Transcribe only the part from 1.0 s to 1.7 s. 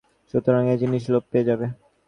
লোপ পেয়ে যাবে।